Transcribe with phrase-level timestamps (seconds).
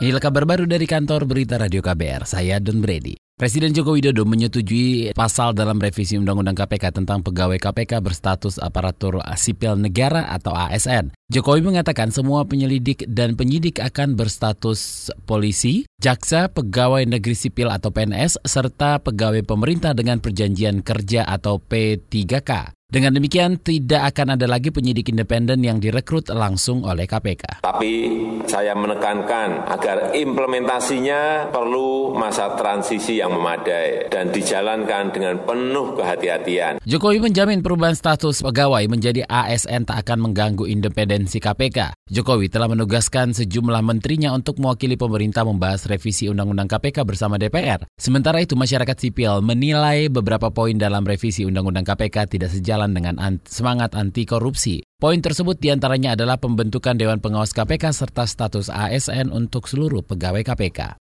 [0.00, 3.29] Inilah kabar baru dari kantor berita Radio KBR, saya Don Brady.
[3.40, 9.80] Presiden Joko Widodo menyetujui pasal dalam revisi Undang-Undang KPK tentang pegawai KPK berstatus aparatur sipil
[9.80, 11.16] negara atau ASN.
[11.32, 18.44] Jokowi mengatakan semua penyelidik dan penyidik akan berstatus polisi, jaksa, pegawai negeri sipil atau PNS,
[18.44, 22.76] serta pegawai pemerintah dengan perjanjian kerja atau P3K.
[22.90, 27.62] Dengan demikian, tidak akan ada lagi penyidik independen yang direkrut langsung oleh KPK.
[27.62, 27.92] Tapi
[28.50, 36.82] saya menekankan agar implementasinya perlu masa transisi yang memadai dan dijalankan dengan penuh kehati-hatian.
[36.82, 41.94] Jokowi menjamin perubahan status pegawai menjadi ASN tak akan mengganggu independensi KPK.
[42.10, 47.86] Jokowi telah menugaskan sejumlah menterinya untuk mewakili pemerintah membahas revisi Undang-Undang KPK bersama DPR.
[47.96, 53.16] Sementara itu, masyarakat sipil menilai beberapa poin dalam revisi Undang-Undang KPK tidak sejalan dengan
[53.46, 54.82] semangat anti korupsi.
[55.00, 60.44] Poin tersebut di antaranya adalah pembentukan Dewan Pengawas KPK serta status ASN untuk seluruh pegawai
[60.44, 60.99] KPK.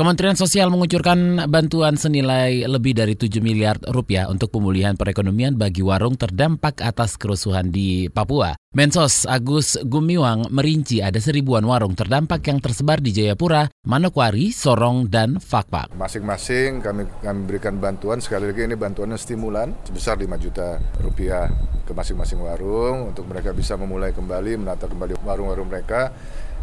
[0.00, 6.16] Kementerian Sosial mengucurkan bantuan senilai lebih dari 7 miliar rupiah untuk pemulihan perekonomian bagi warung
[6.16, 8.56] terdampak atas kerusuhan di Papua.
[8.72, 15.36] Mensos Agus Gumiwang merinci ada seribuan warung terdampak yang tersebar di Jayapura, Manokwari, Sorong, dan
[15.36, 15.92] Fakpak.
[15.92, 21.52] Masing-masing kami, kami berikan bantuan, sekali lagi ini bantuannya stimulan sebesar 5 juta rupiah
[21.84, 26.08] ke masing-masing warung untuk mereka bisa memulai kembali, menata kembali warung-warung mereka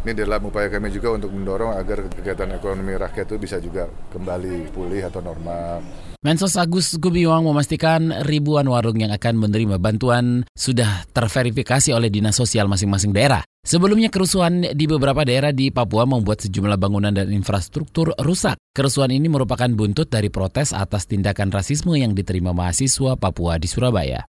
[0.06, 4.70] ini adalah upaya kami juga untuk mendorong agar kegiatan ekonomi rakyat itu bisa juga kembali
[4.70, 5.82] pulih atau normal.
[6.18, 12.66] Mensos Agus Gumiwang memastikan ribuan warung yang akan menerima bantuan sudah terverifikasi oleh dinas sosial
[12.66, 13.42] masing-masing daerah.
[13.62, 18.58] Sebelumnya kerusuhan di beberapa daerah di Papua membuat sejumlah bangunan dan infrastruktur rusak.
[18.74, 24.24] Kerusuhan ini merupakan buntut dari protes atas tindakan rasisme yang diterima mahasiswa Papua di Surabaya.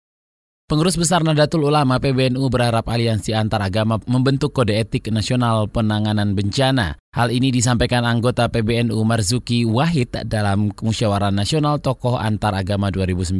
[0.65, 6.97] Pengurus Besar Nadatul Ulama PBNU berharap aliansi antar agama membentuk kode etik nasional penanganan bencana.
[7.15, 13.39] Hal ini disampaikan anggota PBNU Marzuki Wahid dalam Musyawarah Nasional Tokoh Antar Agama 2019.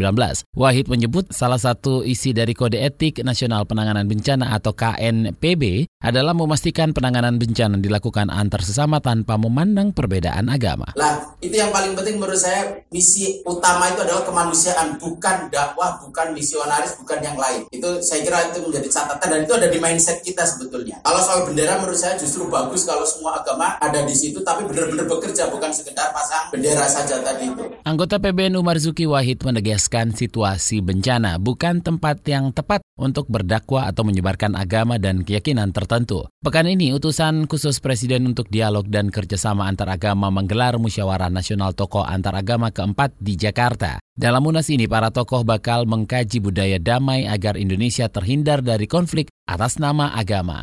[0.55, 6.95] Wahid menyebut salah satu isi dari Kode Etik Nasional Penanganan Bencana atau KNPB adalah memastikan
[6.95, 10.95] penanganan bencana dilakukan antar sesama tanpa memandang perbedaan agama.
[10.95, 16.31] Lah, itu yang paling penting menurut saya misi utama itu adalah kemanusiaan, bukan dakwah, bukan
[16.31, 17.67] misionaris, bukan yang lain.
[17.75, 21.03] Itu saya kira itu menjadi catatan dan itu ada di mindset kita sebetulnya.
[21.03, 25.07] Kalau soal bendera menurut saya justru bagus kalau semua agama ada di situ tapi benar-benar
[25.09, 27.65] bekerja bukan sekedar pasang bendera saja tadi itu.
[27.85, 34.55] Anggota PBNU Marzuki Wahid menegaskan situasi bencana bukan tempat yang tepat untuk berdakwah atau menyebarkan
[34.55, 36.31] agama dan keyakinan tertentu.
[36.41, 42.07] Pekan ini, utusan khusus Presiden untuk dialog dan kerjasama antar agama menggelar musyawarah nasional tokoh
[42.07, 43.99] antar agama keempat di Jakarta.
[44.15, 49.83] Dalam munas ini, para tokoh bakal mengkaji budaya damai agar Indonesia terhindar dari konflik atas
[49.83, 50.63] nama agama.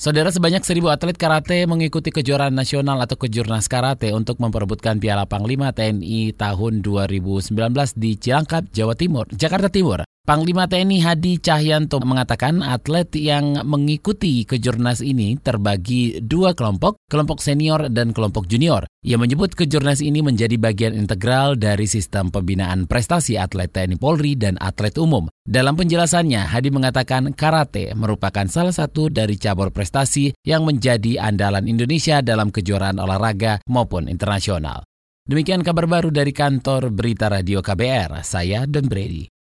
[0.00, 5.76] Saudara sebanyak seribu atlet karate mengikuti kejuaraan nasional atau kejurnas karate untuk memperebutkan Piala Panglima
[5.76, 7.52] TNI tahun 2019
[8.00, 10.08] di Cilangkap, Jawa Timur, Jakarta Timur.
[10.20, 17.88] Panglima TNI Hadi Cahyanto mengatakan atlet yang mengikuti kejurnas ini terbagi dua kelompok, kelompok senior
[17.88, 18.84] dan kelompok junior.
[19.00, 24.60] Ia menyebut kejurnas ini menjadi bagian integral dari sistem pembinaan prestasi atlet TNI Polri dan
[24.60, 25.24] atlet umum.
[25.40, 32.20] Dalam penjelasannya, Hadi mengatakan karate merupakan salah satu dari cabur prestasi yang menjadi andalan Indonesia
[32.20, 34.84] dalam kejuaraan olahraga maupun internasional.
[35.24, 39.30] Demikian kabar baru dari kantor Berita Radio KBR, saya Don Brady.